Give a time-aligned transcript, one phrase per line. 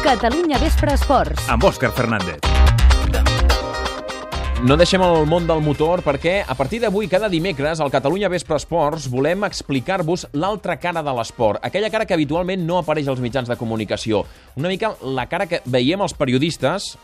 [0.00, 1.44] Catalunya Vespre Esports.
[1.52, 2.40] Amb Òscar Fernández.
[4.64, 8.56] No deixem el món del motor perquè a partir d'avui, cada dimecres, al Catalunya Vespre
[8.56, 13.48] Esports, volem explicar-vos l'altra cara de l'esport, aquella cara que habitualment no apareix als mitjans
[13.48, 14.24] de comunicació.
[14.56, 16.94] Una mica la cara que veiem els periodistes,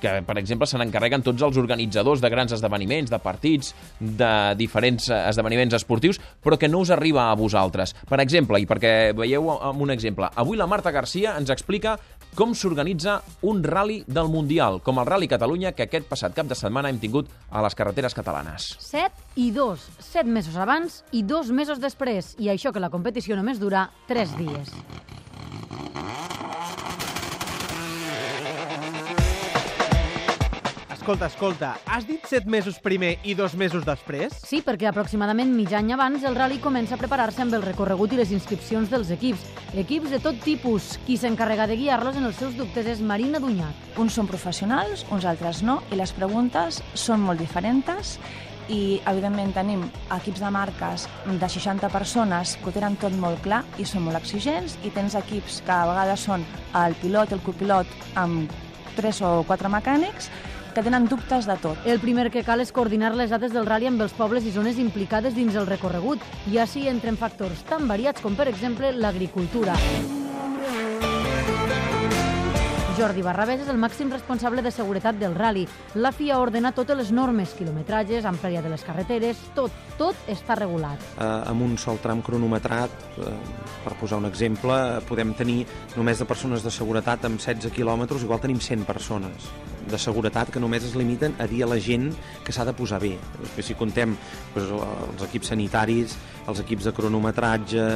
[0.00, 5.10] que, per exemple, se n'encarreguen tots els organitzadors de grans esdeveniments, de partits, de diferents
[5.14, 7.94] esdeveniments esportius, però que no us arriba a vosaltres.
[8.08, 11.96] Per exemple, i perquè veieu amb un exemple, avui la Marta Garcia ens explica
[12.34, 16.58] com s'organitza un rally del Mundial, com el Rally Catalunya, que aquest passat cap de
[16.58, 18.74] setmana hem tingut a les carreteres catalanes.
[18.78, 23.38] 7 i 2, 7 mesos abans i 2 mesos després, i això que la competició
[23.38, 24.78] només dura 3 dies.
[31.00, 34.34] Escolta, escolta, has dit set mesos primer i dos mesos després?
[34.44, 38.18] Sí, perquè aproximadament mig any abans el rally comença a preparar-se amb el recorregut i
[38.18, 39.46] les inscripcions dels equips.
[39.80, 40.90] Equips de tot tipus.
[41.06, 43.96] Qui s'encarrega de guiar-los en els seus dubtes és Marina Dunyac.
[43.96, 48.20] Uns són professionals, uns altres no, i les preguntes són molt diferents
[48.68, 49.88] i evidentment tenim
[50.18, 54.20] equips de marques de 60 persones que ho tenen tot molt clar i són molt
[54.20, 56.44] exigents i tens equips que a vegades són
[56.84, 58.52] el pilot, el copilot amb
[59.00, 60.28] tres o quatre mecànics
[60.74, 61.86] que tenen dubtes de tot.
[61.86, 64.78] El primer que cal és coordinar les dates del rally amb els pobles i zones
[64.78, 69.76] implicades dins el recorregut i així entren factors tan variats com, per exemple, l'agricultura.
[73.00, 75.62] Jordi Barrabés és el màxim responsable de seguretat del rally.
[75.96, 81.00] La FIA ordena totes les normes, quilometratges, amplària de les carreteres, tot, tot està regulat.
[81.16, 83.32] Eh, amb un sol tram cronometrat, eh,
[83.86, 84.76] per posar un exemple,
[85.08, 85.62] podem tenir
[85.96, 89.48] només de persones de seguretat amb 16 quilòmetres, igual tenim 100 persones
[89.90, 92.10] de seguretat que només es limiten a dir a la gent
[92.44, 93.16] que s'ha de posar bé.
[93.40, 94.16] Després, si contem
[94.54, 94.72] doncs,
[95.10, 96.16] els equips sanitaris,
[96.48, 97.86] els equips de cronometratge,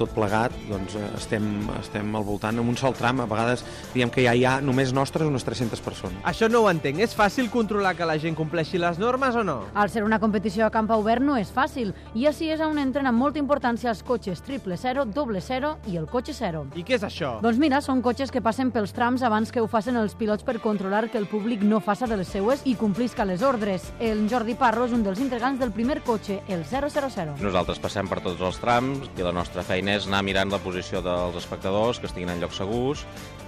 [0.00, 1.46] tot plegat, doncs eh, estem,
[1.80, 3.20] estem al voltant amb un sol tram.
[3.20, 6.20] A vegades diem que ja hi ha només nostres unes 300 persones.
[6.28, 7.02] Això no ho entenc.
[7.04, 9.58] És fàcil controlar que la gent compleixi les normes o no?
[9.74, 13.06] Al ser una competició a camp obert no és fàcil, i així és on entren
[13.06, 16.64] amb molta importància els cotxes triple zero, doble zero i el cotxe zero.
[16.74, 17.36] I què és això?
[17.44, 20.58] Doncs mira, són cotxes que passen pels trams abans que ho facin els pilots per
[20.64, 23.86] controlar que el públic no faça de les seues i complisca les ordres.
[24.02, 27.38] El Jordi Parro és un dels integrants del primer cotxe, el 000.
[27.40, 31.00] Nosaltres passem per tots els trams i la nostra feina és anar mirant la posició
[31.04, 33.06] dels espectadors, que estiguin en llocs segurs,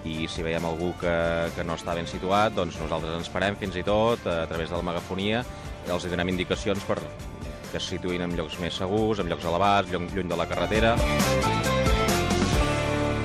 [0.09, 1.17] i si veiem algú que,
[1.57, 4.79] que no està ben situat, doncs nosaltres ens parem fins i tot a través de
[4.79, 5.45] la megafonia
[5.91, 7.01] els donem indicacions per
[7.73, 10.97] que es situïn en llocs més segurs, en llocs elevats, lluny de la carretera.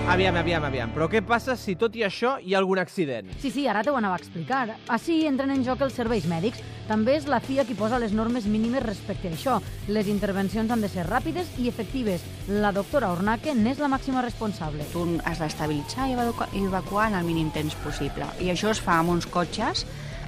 [0.08, 0.92] Aviam, aviam, aviam.
[0.96, 3.28] Però què passa si tot i això hi ha algun accident?
[3.42, 4.78] Sí, sí, ara t'ho anava a explicar.
[4.88, 6.62] Així entren en joc els serveis mèdics.
[6.88, 9.58] També és la FIA qui posa les normes mínimes respecte a això.
[9.92, 12.24] Les intervencions han de ser ràpides i efectives.
[12.48, 14.88] La doctora Ornaque n'és la màxima responsable.
[14.94, 18.32] Tu has d'estabilitzar i evacuar en el mínim temps possible.
[18.40, 19.84] I això es fa amb uns cotxes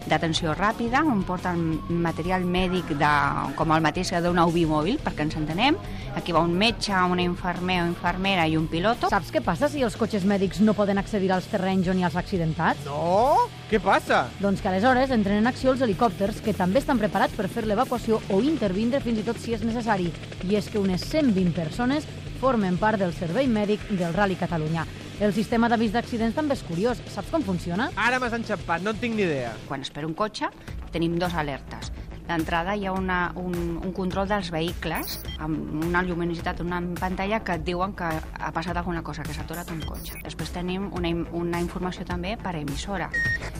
[0.07, 3.11] d'atenció ràpida, on porten material mèdic de,
[3.57, 5.77] com el mateix que d'un UBI mòbil, perquè ens entenem.
[6.15, 9.09] Aquí va un metge, una infermer o infermera i un piloto.
[9.11, 12.11] Saps què passa si els cotxes mèdics no poden accedir als terrenys on hi ha
[12.11, 12.85] els accidentats?
[12.87, 13.49] No?
[13.69, 14.23] Què passa?
[14.41, 18.21] Doncs que aleshores entren en acció els helicòpters, que també estan preparats per fer l'evacuació
[18.29, 20.09] o intervindre fins i tot si és necessari.
[20.49, 22.07] I és que unes 120 persones
[22.39, 24.87] formen part del servei mèdic del Rally Catalunya.
[25.19, 26.99] El sistema d'avís d'accidents també és curiós.
[27.11, 27.89] Saps com funciona?
[27.99, 29.51] Ara m'has enxampat, no en tinc ni idea.
[29.67, 30.47] Quan espera un cotxe,
[30.93, 31.91] tenim dos alertes.
[32.29, 37.55] D'entrada hi ha una, un, un control dels vehicles amb una lluminositat, una pantalla que
[37.57, 40.19] et diuen que ha passat alguna cosa, que s'ha aturat un cotxe.
[40.21, 41.09] Després tenim una,
[41.39, 43.09] una informació també per emissora.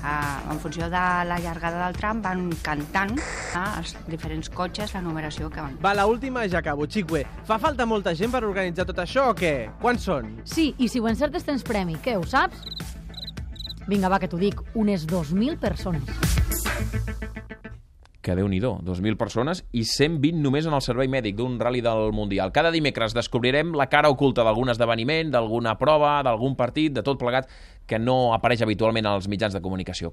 [0.04, 5.02] Uh, en funció de la llargada del tram van cantant uh, els diferents cotxes la
[5.02, 5.80] numeració que van.
[5.82, 6.86] Va, la última ja acabo.
[6.86, 9.56] Xicue, fa falta molta gent per organitzar tot això o què?
[9.82, 10.36] Quants són?
[10.46, 11.98] Sí, i si ho encertes tens premi.
[12.06, 12.62] Què, ho saps?
[13.90, 14.62] Vinga, va, que t'ho dic.
[14.78, 17.18] Unes 2.000 persones
[18.30, 22.14] que déu nhi 2.000 persones i 120 només en el servei mèdic d'un rally del
[22.14, 22.54] Mundial.
[22.54, 27.50] Cada dimecres descobrirem la cara oculta d'algun esdeveniment, d'alguna prova, d'algun partit, de tot plegat
[27.90, 30.08] que no apareix habitualment als mitjans de comunicació.